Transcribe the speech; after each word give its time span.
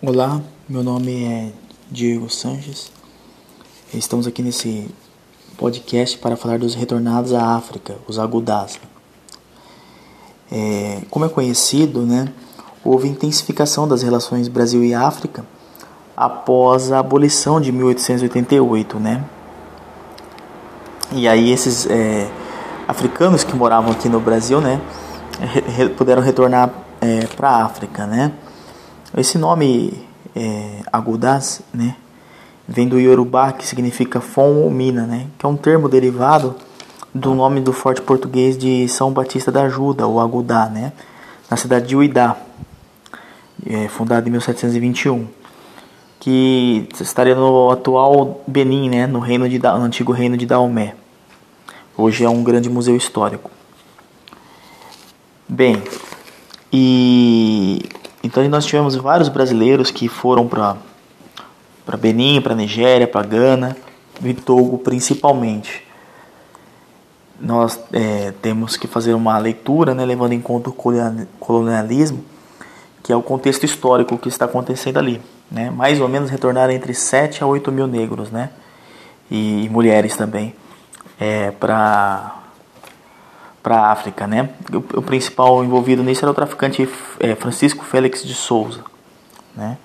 Olá, 0.00 0.40
meu 0.68 0.84
nome 0.84 1.24
é 1.24 1.50
Diego 1.90 2.30
Sanches. 2.30 2.88
Estamos 3.92 4.28
aqui 4.28 4.42
nesse 4.42 4.88
podcast 5.56 6.16
para 6.18 6.36
falar 6.36 6.56
dos 6.56 6.76
retornados 6.76 7.32
à 7.34 7.56
África, 7.56 7.96
os 8.06 8.16
Agudás. 8.16 8.78
É, 10.52 11.00
como 11.10 11.24
é 11.24 11.28
conhecido, 11.28 12.02
né, 12.02 12.32
houve 12.84 13.08
intensificação 13.08 13.88
das 13.88 14.04
relações 14.04 14.46
Brasil 14.46 14.84
e 14.84 14.94
África 14.94 15.44
após 16.16 16.92
a 16.92 17.00
abolição 17.00 17.60
de 17.60 17.72
1888, 17.72 19.00
né? 19.00 19.24
E 21.10 21.26
aí 21.26 21.50
esses 21.50 21.88
é, 21.90 22.30
africanos 22.86 23.42
que 23.42 23.56
moravam 23.56 23.90
aqui 23.90 24.08
no 24.08 24.20
Brasil, 24.20 24.60
né, 24.60 24.80
re, 25.40 25.88
puderam 25.88 26.22
retornar 26.22 26.72
é, 27.00 27.26
para 27.26 27.50
a 27.50 27.64
África, 27.64 28.06
né? 28.06 28.32
Esse 29.16 29.38
nome 29.38 30.06
é, 30.36 30.82
Agudás, 30.92 31.62
né, 31.72 31.96
vem 32.66 32.86
do 32.86 32.98
Yorubá, 33.00 33.52
que 33.52 33.66
significa 33.66 34.20
fom 34.20 34.56
ou 34.56 34.70
mina, 34.70 35.06
né, 35.06 35.26
que 35.38 35.46
é 35.46 35.48
um 35.48 35.56
termo 35.56 35.88
derivado 35.88 36.54
do 37.14 37.34
nome 37.34 37.60
do 37.60 37.72
forte 37.72 38.02
português 38.02 38.56
de 38.58 38.86
São 38.86 39.10
Batista 39.10 39.50
da 39.50 39.62
Ajuda, 39.62 40.06
ou 40.06 40.20
Agudá, 40.20 40.66
né, 40.68 40.92
na 41.50 41.56
cidade 41.56 41.86
de 41.86 41.96
Uidá, 41.96 42.36
é, 43.66 43.88
fundada 43.88 44.28
em 44.28 44.30
1721, 44.30 45.26
que 46.20 46.86
estaria 47.00 47.34
no 47.34 47.70
atual 47.70 48.42
Benin, 48.46 48.90
né, 48.90 49.06
no, 49.06 49.20
reino 49.20 49.48
de, 49.48 49.58
no 49.58 49.82
antigo 49.82 50.12
reino 50.12 50.36
de 50.36 50.44
Daomé. 50.44 50.94
Hoje 51.96 52.24
é 52.24 52.28
um 52.28 52.44
grande 52.44 52.68
museu 52.68 52.94
histórico. 52.94 53.50
Bem, 55.48 55.82
e 56.70 57.88
então 58.22 58.46
nós 58.48 58.66
tivemos 58.66 58.96
vários 58.96 59.28
brasileiros 59.28 59.90
que 59.90 60.08
foram 60.08 60.46
para 60.46 60.76
para 61.84 61.96
Benin, 61.96 62.42
para 62.42 62.54
Nigéria, 62.54 63.08
para 63.08 63.26
Gana 63.26 63.76
e 64.22 64.34
Togo 64.34 64.78
principalmente. 64.78 65.86
Nós 67.40 67.80
é, 67.92 68.32
temos 68.42 68.76
que 68.76 68.86
fazer 68.86 69.14
uma 69.14 69.38
leitura, 69.38 69.94
né, 69.94 70.04
levando 70.04 70.32
em 70.32 70.40
conta 70.40 70.68
o 70.68 70.72
colonialismo, 71.38 72.22
que 73.02 73.12
é 73.12 73.16
o 73.16 73.22
contexto 73.22 73.64
histórico 73.64 74.18
que 74.18 74.28
está 74.28 74.44
acontecendo 74.44 74.98
ali. 74.98 75.18
Né? 75.50 75.70
Mais 75.70 76.00
ou 76.00 76.08
menos 76.08 76.28
retornaram 76.28 76.72
entre 76.72 76.92
7 76.92 77.42
a 77.42 77.46
8 77.46 77.72
mil 77.72 77.86
negros, 77.86 78.30
né? 78.30 78.50
E, 79.30 79.68
mulheres 79.70 80.16
também, 80.16 80.54
é, 81.18 81.50
para 81.52 82.34
para 83.68 83.80
a 83.80 83.92
África, 83.92 84.26
né? 84.26 84.48
O, 84.72 84.78
o, 84.78 85.02
principal 85.02 85.62
envolvido 85.62 86.02
nisso 86.02 86.24
era 86.24 86.30
o 86.30 86.34
traficante 86.34 86.88
é, 87.20 87.34
Francisco 87.34 87.84
Félix 87.84 88.24
de 88.24 88.32
Souza, 88.32 88.80
né? 89.54 89.76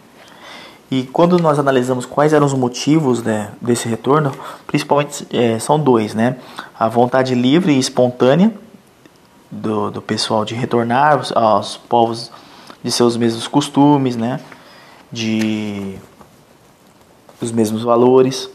E 0.90 1.04
quando 1.04 1.38
nós 1.38 1.60
analisamos 1.60 2.06
quais 2.06 2.32
eram 2.32 2.46
os 2.46 2.54
motivos 2.54 3.22
né, 3.22 3.52
desse 3.60 3.90
retorno, 3.90 4.32
principalmente 4.66 5.28
é, 5.34 5.60
são 5.60 5.78
dois, 5.78 6.14
né? 6.14 6.38
A 6.80 6.88
vontade 6.88 7.36
livre 7.36 7.74
e 7.74 7.80
espontânea 7.80 8.54
do, 9.52 9.92
do 9.92 10.02
pessoal 10.02 10.46
de 10.46 10.56
retornar 10.56 11.18
aos, 11.18 11.34
aos 11.34 11.76
povos 11.76 12.32
de 12.82 12.90
seus 12.90 13.18
mesmos 13.18 13.50
costumes, 13.50 14.16
né? 14.16 14.40
De 15.12 15.98
os 17.42 17.52
mesmos 17.52 17.84
valores. 17.84 18.50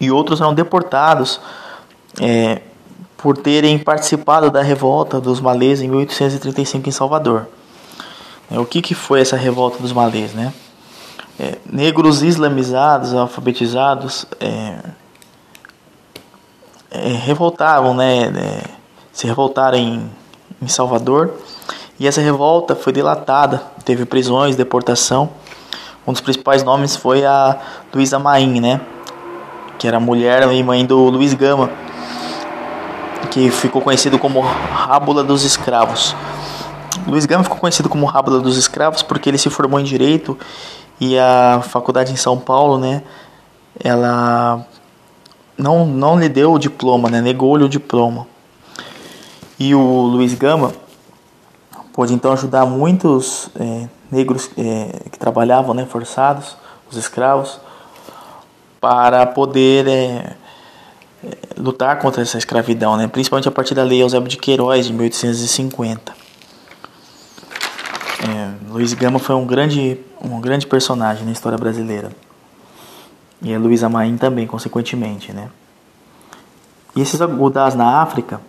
E 0.00 0.10
outros 0.10 0.40
eram 0.40 0.52
deportados 0.52 1.40
é, 2.20 2.62
por 3.16 3.36
terem 3.36 3.78
participado 3.78 4.50
da 4.50 4.62
revolta 4.62 5.20
dos 5.20 5.40
malês 5.40 5.80
em 5.80 5.88
1835 5.88 6.88
em 6.88 6.92
Salvador. 6.92 7.46
É, 8.50 8.58
o 8.58 8.66
que, 8.66 8.82
que 8.82 8.94
foi 8.94 9.20
essa 9.20 9.36
revolta 9.36 9.78
dos 9.78 9.92
malês? 9.92 10.34
Né? 10.34 10.52
É, 11.38 11.56
negros 11.64 12.22
islamizados, 12.22 13.14
alfabetizados, 13.14 14.26
é, 14.40 14.76
é 16.90 17.08
revoltavam, 17.08 17.94
né, 17.94 18.24
é, 18.24 18.62
se 19.12 19.26
revoltaram 19.26 19.78
em, 19.78 20.10
em 20.62 20.68
Salvador 20.68 21.32
e 21.98 22.06
essa 22.06 22.20
revolta 22.20 22.76
foi 22.76 22.92
delatada, 22.92 23.62
teve 23.84 24.04
prisões, 24.04 24.54
deportação. 24.54 25.30
Um 26.06 26.12
dos 26.12 26.20
principais 26.20 26.62
nomes 26.62 26.94
foi 26.94 27.24
a 27.24 27.58
Luísa 27.92 28.18
Maim, 28.18 28.60
né, 28.60 28.80
que 29.78 29.88
era 29.88 29.98
mulher 29.98 30.52
e 30.52 30.62
mãe 30.62 30.84
do 30.84 31.08
Luiz 31.08 31.34
Gama 31.34 31.70
que 33.34 33.50
ficou 33.50 33.82
conhecido 33.82 34.16
como 34.16 34.40
Rábula 34.40 35.24
dos 35.24 35.42
Escravos. 35.42 36.14
Luiz 37.04 37.26
Gama 37.26 37.42
ficou 37.42 37.58
conhecido 37.58 37.88
como 37.88 38.06
Rábula 38.06 38.38
dos 38.38 38.56
Escravos 38.56 39.02
porque 39.02 39.28
ele 39.28 39.38
se 39.38 39.50
formou 39.50 39.80
em 39.80 39.82
Direito 39.82 40.38
e 41.00 41.18
a 41.18 41.60
faculdade 41.60 42.12
em 42.12 42.16
São 42.16 42.38
Paulo, 42.38 42.78
né, 42.78 43.02
ela 43.82 44.64
não, 45.58 45.84
não 45.84 46.16
lhe 46.16 46.28
deu 46.28 46.52
o 46.52 46.60
diploma, 46.60 47.10
né, 47.10 47.20
negou-lhe 47.20 47.64
o 47.64 47.68
diploma. 47.68 48.24
E 49.58 49.74
o 49.74 49.80
Luiz 49.80 50.32
Gama 50.34 50.72
pôde 51.92 52.14
então 52.14 52.32
ajudar 52.34 52.64
muitos 52.64 53.50
é, 53.58 53.88
negros 54.12 54.48
é, 54.56 55.08
que 55.10 55.18
trabalhavam, 55.18 55.74
né, 55.74 55.84
forçados, 55.84 56.56
os 56.88 56.96
escravos, 56.96 57.58
para 58.80 59.26
poder 59.26 59.88
é, 59.88 60.36
lutar 61.56 61.98
contra 61.98 62.22
essa 62.22 62.38
escravidão, 62.38 62.96
né? 62.96 63.06
principalmente 63.06 63.48
a 63.48 63.52
partir 63.52 63.74
da 63.74 63.82
Lei 63.82 64.02
Eusébio 64.02 64.28
de 64.28 64.36
Queiroz 64.36 64.86
de 64.86 64.92
1850. 64.92 66.12
É, 68.22 68.50
Luiz 68.70 68.94
Gama 68.94 69.18
foi 69.18 69.34
um 69.34 69.46
grande, 69.46 69.98
um 70.22 70.40
grande 70.40 70.66
personagem 70.66 71.24
na 71.24 71.32
história 71.32 71.58
brasileira. 71.58 72.10
E 73.42 73.54
a 73.54 73.58
Luísa 73.58 73.88
Maim 73.88 74.16
também, 74.16 74.46
consequentemente. 74.46 75.32
Né? 75.32 75.50
E 76.96 77.02
esses 77.02 77.20
agudás 77.20 77.74
na 77.74 78.00
África 78.00 78.40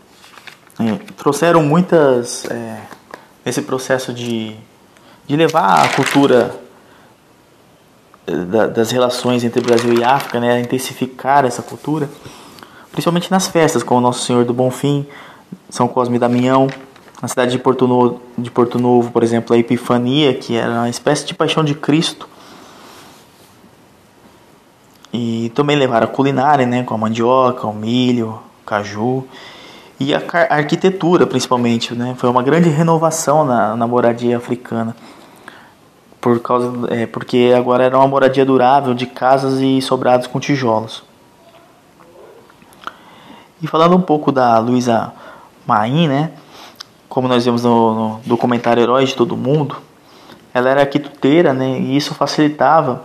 é, 0.80 0.96
trouxeram 1.18 1.64
muitas. 1.64 2.46
É, 2.46 2.82
esse 3.46 3.62
processo 3.62 4.12
de, 4.12 4.56
de 5.28 5.36
levar 5.36 5.86
a 5.86 5.90
cultura 5.90 6.56
é, 8.26 8.68
das 8.68 8.90
relações 8.90 9.44
entre 9.44 9.62
Brasil 9.62 9.94
e 9.94 10.04
África, 10.04 10.40
né, 10.40 10.60
intensificar 10.60 11.46
essa 11.46 11.62
cultura 11.62 12.10
principalmente 12.96 13.30
nas 13.30 13.48
festas, 13.48 13.84
como 13.84 14.00
Nosso 14.00 14.24
Senhor 14.24 14.46
do 14.46 14.54
Bonfim, 14.54 15.06
São 15.70 15.86
Cosme 15.86 16.16
e 16.16 16.20
Damião, 16.20 16.68
na 17.22 17.28
cidade 17.28 17.52
de 17.52 17.60
Porto, 17.60 17.86
Novo, 17.86 18.22
de 18.38 18.50
Porto 18.50 18.80
Novo, 18.80 19.12
por 19.12 19.22
exemplo, 19.22 19.54
a 19.54 19.60
Epifania, 19.60 20.34
que 20.34 20.56
era 20.56 20.72
uma 20.72 20.90
espécie 20.90 21.26
de 21.26 21.34
paixão 21.34 21.62
de 21.62 21.76
Cristo. 21.76 22.30
E 25.12 25.52
também 25.54 25.76
levaram 25.76 26.06
a 26.06 26.10
culinária, 26.10 26.66
né, 26.66 26.84
com 26.84 26.94
a 26.94 26.98
mandioca, 26.98 27.68
o 27.68 27.74
milho, 27.74 28.40
o 28.62 28.66
caju. 28.66 29.26
E 30.00 30.14
a, 30.16 30.22
arquitetura, 30.50 31.28
principalmente, 31.28 31.94
né, 31.94 32.16
foi 32.18 32.30
uma 32.30 32.42
grande 32.42 32.70
renovação 32.70 33.44
na, 33.44 33.76
na 33.76 33.86
moradia 33.86 34.38
africana. 34.38 34.96
Por 36.22 36.40
causa, 36.40 36.72
é, 36.90 37.06
porque 37.06 37.54
agora 37.56 37.84
era 37.84 37.98
uma 37.98 38.08
moradia 38.08 38.46
durável 38.46 38.94
de 38.94 39.06
casas 39.06 39.60
e 39.60 39.82
sobrados 39.82 40.28
com 40.28 40.40
tijolos. 40.40 41.04
E 43.66 43.68
falando 43.68 43.96
um 43.96 44.02
pouco 44.02 44.32
da 44.32 44.60
Luísa 44.60 45.12
Maim, 45.66 46.08
né? 46.08 46.34
Como 47.10 47.28
nós 47.28 47.44
vemos 47.44 47.64
no, 47.64 47.96
no 47.96 48.20
documentário 48.24 48.84
Heróis 48.84 49.10
de 49.10 49.16
Todo 49.16 49.36
Mundo, 49.36 49.78
ela 50.54 50.70
era 50.70 50.86
quituteira, 50.86 51.52
né? 51.52 51.80
E 51.80 51.98
isso 51.98 52.14
facilitava 52.14 53.02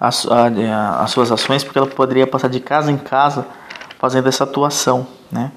as, 0.00 0.26
a, 0.26 1.02
as 1.02 1.10
suas 1.10 1.30
ações, 1.30 1.62
porque 1.62 1.78
ela 1.78 1.86
poderia 1.86 2.26
passar 2.26 2.48
de 2.48 2.60
casa 2.60 2.90
em 2.90 2.96
casa 2.96 3.46
fazendo 3.98 4.26
essa 4.26 4.44
atuação, 4.44 5.06
né? 5.30 5.52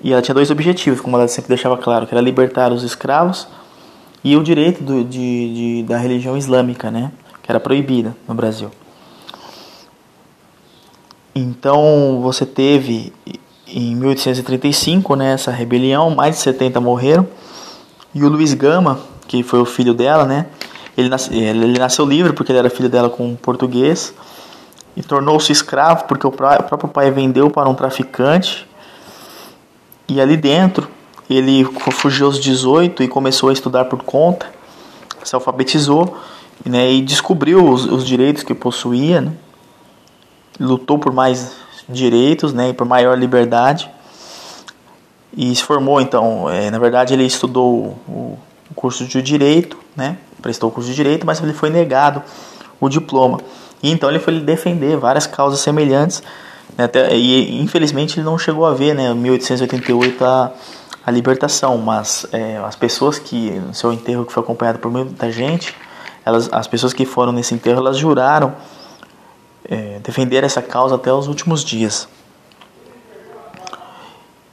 E 0.00 0.12
ela 0.12 0.22
tinha 0.22 0.36
dois 0.36 0.48
objetivos, 0.48 1.00
como 1.00 1.16
ela 1.16 1.26
sempre 1.26 1.48
deixava 1.48 1.76
claro, 1.76 2.06
que 2.06 2.14
era 2.14 2.22
libertar 2.22 2.70
os 2.70 2.84
escravos 2.84 3.48
e 4.22 4.36
o 4.36 4.42
direito 4.44 4.84
do, 4.84 5.02
de, 5.02 5.54
de, 5.54 5.82
da 5.82 5.98
religião 5.98 6.36
islâmica, 6.36 6.92
né? 6.92 7.10
Que 7.42 7.50
era 7.50 7.58
proibida 7.58 8.14
no 8.28 8.36
Brasil. 8.36 8.70
Então 11.34 12.20
você 12.22 12.44
teve 12.44 13.12
em 13.66 13.96
1835 13.96 15.16
né, 15.16 15.32
essa 15.32 15.50
rebelião, 15.50 16.10
mais 16.10 16.36
de 16.36 16.42
70 16.42 16.80
morreram. 16.80 17.26
E 18.14 18.22
o 18.22 18.28
Luiz 18.28 18.52
Gama, 18.52 19.00
que 19.26 19.42
foi 19.42 19.60
o 19.60 19.64
filho 19.64 19.94
dela, 19.94 20.26
né, 20.26 20.46
ele, 20.96 21.08
nasce, 21.08 21.34
ele 21.34 21.78
nasceu 21.78 22.04
livre 22.04 22.32
porque 22.34 22.52
ele 22.52 22.58
era 22.58 22.68
filho 22.68 22.88
dela 22.88 23.08
com 23.08 23.26
um 23.26 23.36
português 23.36 24.12
e 24.94 25.02
tornou-se 25.02 25.50
escravo 25.50 26.04
porque 26.04 26.26
o 26.26 26.30
próprio 26.30 26.88
pai 26.88 27.10
vendeu 27.10 27.48
para 27.48 27.68
um 27.68 27.74
traficante. 27.74 28.68
E 30.06 30.20
ali 30.20 30.36
dentro 30.36 30.86
ele 31.30 31.64
fugiu 31.92 32.26
aos 32.26 32.38
18 32.38 33.02
e 33.02 33.08
começou 33.08 33.48
a 33.48 33.52
estudar 33.54 33.86
por 33.86 34.02
conta, 34.02 34.46
se 35.24 35.34
alfabetizou 35.34 36.18
né, 36.64 36.92
e 36.92 37.00
descobriu 37.00 37.66
os, 37.66 37.86
os 37.86 38.04
direitos 38.04 38.42
que 38.42 38.52
possuía. 38.52 39.22
Né, 39.22 39.32
lutou 40.58 40.98
por 40.98 41.12
mais 41.12 41.52
direitos 41.88 42.52
né, 42.52 42.70
e 42.70 42.72
por 42.72 42.86
maior 42.86 43.18
liberdade. 43.18 43.90
E 45.36 45.54
se 45.54 45.62
formou, 45.62 46.00
então, 46.00 46.48
é, 46.50 46.70
na 46.70 46.78
verdade, 46.78 47.14
ele 47.14 47.24
estudou 47.24 47.96
o 48.06 48.38
curso 48.74 49.04
de 49.04 49.22
Direito, 49.22 49.78
né, 49.96 50.18
prestou 50.40 50.68
o 50.68 50.72
curso 50.72 50.90
de 50.90 50.96
direito, 50.96 51.24
mas 51.24 51.40
ele 51.42 51.52
foi 51.52 51.70
negado 51.70 52.22
o 52.80 52.88
diploma. 52.88 53.40
E 53.82 53.90
então 53.90 54.08
ele 54.08 54.18
foi 54.18 54.38
defender 54.40 54.96
várias 54.96 55.26
causas 55.26 55.60
semelhantes, 55.60 56.22
né, 56.76 56.84
até, 56.84 57.14
e 57.16 57.60
infelizmente 57.62 58.18
ele 58.18 58.24
não 58.24 58.38
chegou 58.38 58.66
a 58.66 58.74
ver, 58.74 58.94
né, 58.94 59.10
em 59.10 59.14
1888 59.14 60.24
a, 60.24 60.52
a 61.06 61.10
libertação, 61.10 61.78
mas 61.78 62.26
é, 62.32 62.58
as 62.58 62.76
pessoas 62.76 63.18
que 63.18 63.50
no 63.52 63.74
seu 63.74 63.92
enterro 63.92 64.24
que 64.24 64.32
foi 64.32 64.42
acompanhado 64.42 64.78
por 64.78 64.90
muita 64.90 65.30
gente, 65.30 65.74
elas, 66.24 66.48
as 66.52 66.66
pessoas 66.66 66.92
que 66.92 67.04
foram 67.06 67.32
nesse 67.32 67.54
enterro, 67.54 67.78
elas 67.78 67.96
juraram 67.96 68.54
é, 69.68 69.98
defender 70.00 70.44
essa 70.44 70.62
causa 70.62 70.96
até 70.96 71.12
os 71.12 71.28
últimos 71.28 71.64
dias. 71.64 72.08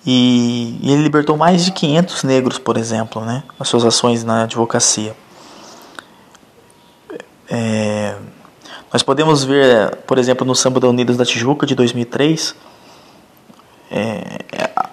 E, 0.06 0.80
e, 0.82 0.92
ele 0.92 1.04
libertou 1.04 1.36
mais 1.36 1.66
de 1.66 1.72
500 1.72 2.24
negros, 2.24 2.58
por 2.58 2.78
exemplo, 2.78 3.24
né, 3.24 3.44
as 3.60 3.68
suas 3.68 3.84
ações 3.84 4.24
na 4.24 4.44
advocacia. 4.44 5.16
É, 7.50 8.16
nós 8.92 9.04
podemos 9.04 9.44
ver, 9.44 9.96
por 10.08 10.18
exemplo, 10.18 10.46
no 10.46 10.56
Samba 10.56 10.80
da 10.80 10.88
Unidas 10.88 11.18
da 11.18 11.26
Tijuca 11.26 11.66
de 11.66 11.76
2003, 11.76 12.56
é, 13.92 14.40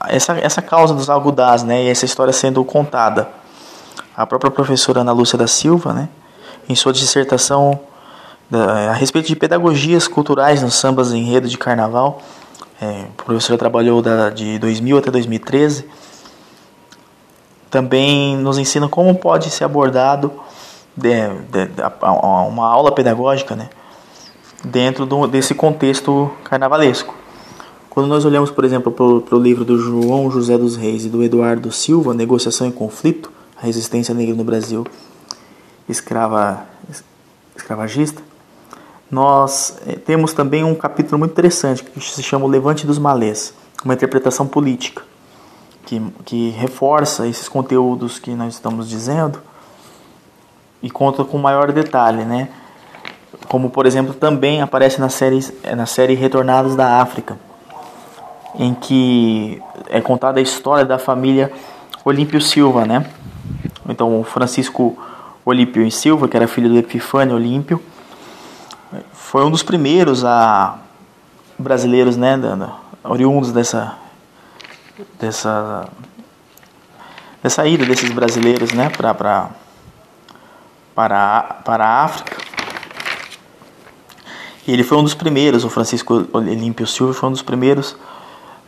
essa, 0.09 0.39
essa 0.39 0.63
causa 0.63 0.95
dos 0.95 1.09
algudás 1.09 1.63
né, 1.63 1.85
e 1.85 1.89
essa 1.89 2.05
história 2.05 2.33
sendo 2.33 2.65
contada. 2.65 3.29
A 4.17 4.27
própria 4.27 4.51
professora 4.51 5.01
Ana 5.01 5.13
Lúcia 5.13 5.39
da 5.39 5.47
Silva, 5.47 5.93
né, 5.93 6.09
em 6.69 6.75
sua 6.75 6.93
dissertação 6.93 7.79
a 8.53 8.93
respeito 8.93 9.27
de 9.27 9.37
pedagogias 9.37 10.07
culturais 10.07 10.63
nos 10.63 10.75
sambas 10.75 11.13
enredo 11.13 11.49
de 11.49 11.59
carnaval, 11.59 12.23
é, 12.81 13.07
a 13.19 13.23
professora 13.23 13.59
trabalhou 13.59 14.03
da, 14.03 14.31
de 14.31 14.59
2000 14.59 14.99
até 14.99 15.11
2013, 15.11 15.87
também 17.71 18.37
nos 18.37 18.59
ensina 18.59 18.89
como 18.89 19.15
pode 19.15 19.51
ser 19.51 19.65
abordado 19.65 20.33
de, 20.97 21.11
de, 21.51 21.67
de, 21.67 21.83
uma 22.03 22.69
aula 22.69 22.93
pedagógica 22.93 23.57
né, 23.57 23.69
dentro 24.65 25.05
do, 25.05 25.27
desse 25.27 25.55
contexto 25.55 26.31
carnavalesco. 26.45 27.15
Quando 27.91 28.09
nós 28.09 28.25
olhamos, 28.27 28.51
por 28.51 28.65
exemplo, 28.65 28.93
para 28.93 29.37
o 29.37 29.41
livro 29.41 29.65
do 29.65 29.79
João 29.79 30.31
José 30.31 30.59
dos 30.59 30.77
Reis 30.77 31.07
e 31.07 31.09
do 31.09 31.23
Eduardo 31.23 31.73
Silva, 31.73 32.13
Negociação 32.13 32.69
e 32.69 32.73
Conflito, 32.73 33.33
a 33.57 33.65
Resistência 33.65 34.15
Negra 34.15 34.35
no 34.35 34.45
Brasil 34.45 34.87
escrava, 35.89 36.67
escravagista, 37.57 38.23
nós 39.11 39.79
eh, 39.87 39.97
temos 39.97 40.33
também 40.33 40.65
um 40.65 40.75
capítulo 40.75 41.19
muito 41.19 41.33
interessante 41.33 41.85
que 41.85 42.01
se 42.01 42.23
chama 42.23 42.45
O 42.45 42.49
Levante 42.49 42.87
dos 42.87 42.99
Malês, 42.99 43.55
uma 43.85 43.95
interpretação 43.95 44.47
política, 44.47 45.03
que, 45.85 46.03
que 46.25 46.51
reforça 46.51 47.27
esses 47.27 47.49
conteúdos 47.49 48.19
que 48.19 48.31
nós 48.35 48.55
estamos 48.55 48.89
dizendo 48.89 49.41
e 50.83 50.91
conta 50.91 51.25
com 51.25 51.39
maior 51.39 51.73
detalhe, 51.73 52.25
né? 52.25 52.49
Como, 53.49 53.71
por 53.71 53.87
exemplo, 53.87 54.13
também 54.13 54.61
aparece 54.61 55.01
na 55.01 55.09
série, 55.09 55.41
na 55.77 55.87
série 55.87 56.15
Retornados 56.15 56.75
da 56.75 57.01
África, 57.01 57.39
em 58.57 58.75
que 58.75 59.63
é 59.89 60.01
contada 60.01 60.41
a 60.41 60.43
história 60.43 60.85
da 60.85 60.99
família 60.99 61.53
Olímpio 62.05 62.41
Silva, 62.41 62.85
né? 62.85 63.07
Então, 63.89 64.25
Francisco 64.25 64.97
Olímpio 65.45 65.89
Silva, 65.93 66.27
que 66.27 66.37
era 66.37 66.49
filho 66.49 66.69
do 66.69 66.77
Epifânio 66.77 67.37
Olímpio, 67.37 67.81
foi 69.37 69.45
um 69.45 69.51
dos 69.51 69.63
primeiros 69.63 70.25
a 70.25 70.79
brasileiros, 71.59 72.17
né, 72.17 72.41
oriundos 73.05 73.53
dessa 73.53 73.95
dessa 75.21 75.91
dessa 77.43 77.67
ida 77.67 77.85
desses 77.85 78.11
brasileiros, 78.13 78.73
né, 78.73 78.89
para 78.89 79.13
para 80.95 81.43
para 81.63 81.85
a 81.85 82.05
África. 82.05 82.35
E 84.67 84.73
ele 84.73 84.83
foi 84.83 84.97
um 84.97 85.03
dos 85.03 85.13
primeiros, 85.13 85.65
o 85.65 85.69
Francisco 85.69 86.27
Olímpio 86.33 86.87
Silva 86.87 87.13
foi 87.13 87.29
um 87.29 87.33
dos 87.33 87.43
primeiros 87.43 87.95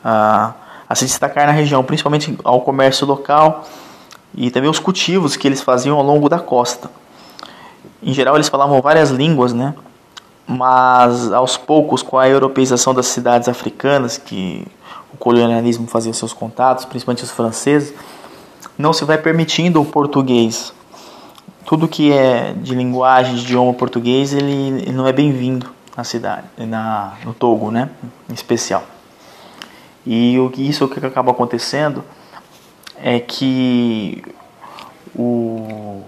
a, 0.04 0.52
a 0.86 0.94
se 0.94 1.06
destacar 1.06 1.46
na 1.46 1.52
região, 1.52 1.82
principalmente 1.82 2.38
ao 2.44 2.60
comércio 2.60 3.06
local 3.06 3.66
e 4.34 4.50
também 4.50 4.68
os 4.68 4.78
cultivos 4.78 5.34
que 5.34 5.48
eles 5.48 5.62
faziam 5.62 5.96
ao 5.96 6.04
longo 6.04 6.28
da 6.28 6.38
costa. 6.38 6.90
Em 8.02 8.12
geral, 8.12 8.34
eles 8.34 8.50
falavam 8.50 8.82
várias 8.82 9.08
línguas, 9.08 9.54
né? 9.54 9.74
Mas 10.48 11.30
aos 11.30 11.58
poucos, 11.58 12.02
com 12.02 12.16
a 12.16 12.26
europeização 12.26 12.94
das 12.94 13.06
cidades 13.06 13.48
africanas, 13.48 14.16
que 14.16 14.66
o 15.12 15.16
colonialismo 15.18 15.86
fazia 15.86 16.12
seus 16.14 16.32
contatos, 16.32 16.86
principalmente 16.86 17.22
os 17.22 17.30
franceses, 17.30 17.92
não 18.78 18.94
se 18.94 19.04
vai 19.04 19.18
permitindo 19.18 19.78
o 19.78 19.84
português. 19.84 20.72
Tudo 21.66 21.86
que 21.86 22.10
é 22.10 22.54
de 22.54 22.74
linguagem, 22.74 23.34
de 23.34 23.42
idioma 23.42 23.74
português, 23.74 24.32
ele, 24.32 24.90
não 24.90 25.06
é 25.06 25.12
bem-vindo 25.12 25.68
na 25.94 26.02
cidade, 26.02 26.46
na, 26.56 27.12
no 27.26 27.34
Togo, 27.34 27.70
né, 27.70 27.90
em 28.30 28.32
especial. 28.32 28.84
E 30.06 30.38
o, 30.38 30.50
isso 30.56 30.86
o 30.86 30.88
que 30.88 31.04
acaba 31.04 31.32
acontecendo 31.32 32.02
é 32.96 33.20
que 33.20 34.24
o 35.14 36.02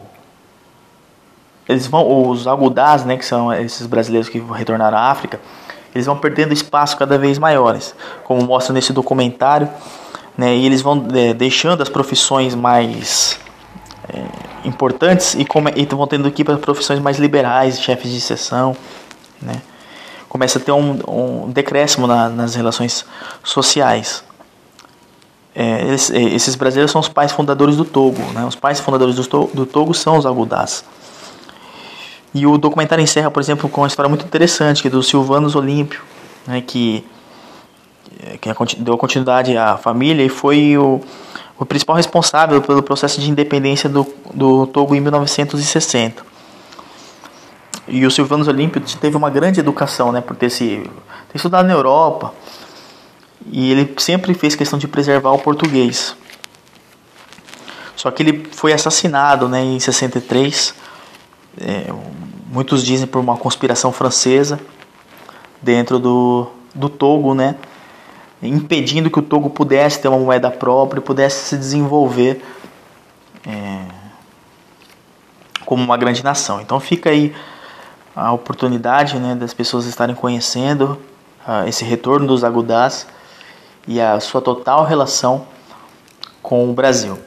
eles 1.71 1.87
vão 1.87 2.29
os 2.29 2.47
agudás, 2.47 3.05
né, 3.05 3.17
que 3.17 3.25
são 3.25 3.53
esses 3.53 3.87
brasileiros 3.87 4.29
que 4.29 4.39
retornaram 4.39 4.99
à 4.99 5.11
África, 5.11 5.41
eles 5.95 6.07
vão 6.07 6.17
perdendo 6.17 6.53
espaço 6.53 6.97
cada 6.97 7.17
vez 7.17 7.39
maiores, 7.39 7.95
como 8.25 8.43
mostra 8.45 8.73
nesse 8.73 8.93
documentário, 8.93 9.69
né, 10.37 10.55
e 10.55 10.67
eles 10.67 10.83
vão 10.83 11.07
é, 11.15 11.33
deixando 11.33 11.83
as 11.83 11.89
profissões 11.89 12.55
mais 12.55 13.39
é, 14.13 14.69
importantes 14.69 15.35
e, 15.35 15.45
come, 15.45 15.73
e 15.77 15.85
vão 15.87 16.07
tendo 16.07 16.31
que 16.31 16.43
ir 16.43 16.45
para 16.45 16.57
profissões 16.59 16.99
mais 16.99 17.19
liberais, 17.19 17.81
chefes 17.81 18.11
de 18.11 18.21
sessão, 18.21 18.77
né, 19.41 19.63
começa 20.29 20.59
a 20.59 20.63
ter 20.63 20.73
um, 20.73 20.99
um 21.09 21.51
decréscimo 21.51 22.07
na, 22.07 22.29
nas 22.29 22.55
relações 22.55 23.05
sociais. 23.43 24.25
É, 25.55 25.63
é, 25.63 26.23
esses 26.35 26.55
brasileiros 26.55 26.93
são 26.93 27.01
os 27.01 27.09
pais 27.09 27.33
fundadores 27.33 27.77
do 27.77 27.85
Togo, 27.85 28.23
né, 28.33 28.45
os 28.45 28.57
pais 28.57 28.81
fundadores 28.81 29.15
do, 29.15 29.47
do 29.47 29.67
Togo 29.67 29.95
são 29.95 30.17
os 30.17 30.27
agudás. 30.27 30.85
E 32.33 32.47
o 32.47 32.57
documentário 32.57 33.03
encerra, 33.03 33.31
por 33.31 33.41
exemplo, 33.41 33.69
com 33.69 33.81
uma 33.81 33.89
história 33.89 34.09
muito 34.09 34.25
interessante, 34.25 34.83
que 34.83 34.89
é 34.89 34.91
do 34.91 35.03
Silvanos 35.03 35.57
Olímpio, 35.57 36.03
né, 36.47 36.61
que, 36.61 37.05
que 38.41 38.49
é 38.49 38.55
deu 38.79 38.97
continuidade 38.97 39.57
à 39.57 39.77
família 39.77 40.25
e 40.25 40.29
foi 40.29 40.79
o, 40.79 41.01
o 41.59 41.67
principal 41.67 41.97
responsável 41.97 42.63
pelo 42.63 42.83
processo 42.83 43.21
de 43.21 43.31
independência 43.31 43.89
do, 43.89 44.07
do 44.33 44.67
Togo 44.69 44.95
em 44.95 45.01
1960. 45.01 46.31
E 47.89 48.07
o 48.07 48.11
Silvanos 48.11 48.47
Olímpio 48.47 48.81
teve 49.01 49.17
uma 49.17 49.29
grande 49.29 49.59
educação, 49.59 50.13
né, 50.13 50.21
por 50.21 50.37
ter, 50.37 50.51
se, 50.51 50.89
ter 51.29 51.37
estudado 51.37 51.67
na 51.67 51.73
Europa, 51.73 52.33
e 53.51 53.73
ele 53.73 53.93
sempre 53.99 54.33
fez 54.35 54.55
questão 54.55 54.79
de 54.79 54.87
preservar 54.87 55.33
o 55.33 55.39
português. 55.39 56.15
Só 57.97 58.11
que 58.11 58.23
ele 58.23 58.49
foi 58.53 58.73
assassinado 58.73 59.49
né, 59.49 59.63
em 59.63 59.81
63 59.81 60.75
é, 61.61 61.93
muitos 62.51 62.85
dizem 62.85 63.07
por 63.07 63.21
uma 63.21 63.37
conspiração 63.37 63.93
francesa 63.93 64.61
dentro 65.63 65.99
do, 65.99 66.49
do 66.75 66.89
Togo, 66.89 67.35
né? 67.35 67.55
impedindo 68.43 69.11
que 69.11 69.19
o 69.19 69.23
Togo 69.23 69.51
pudesse 69.51 70.01
ter 70.01 70.09
uma 70.09 70.19
moeda 70.19 70.51
própria 70.51 71.01
pudesse 71.01 71.49
se 71.49 71.57
desenvolver 71.57 72.43
é, 73.47 73.85
como 75.65 75.83
uma 75.83 75.97
grande 75.97 76.25
nação. 76.25 76.61
Então 76.61 76.81
fica 76.81 77.11
aí 77.11 77.35
a 78.15 78.33
oportunidade 78.33 79.19
né, 79.19 79.35
das 79.35 79.55
pessoas 79.55 79.87
estarem 79.87 80.15
conhecendo 80.15 80.99
uh, 81.47 81.69
esse 81.69 81.85
retorno 81.85 82.27
dos 82.27 82.43
agudás 82.43 83.07
e 83.87 84.01
a 84.01 84.19
sua 84.21 84.41
total 84.41 84.85
relação 84.85 85.47
com 86.43 86.69
o 86.69 86.73
Brasil. 86.73 87.19